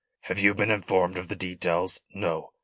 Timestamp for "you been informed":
0.39-1.19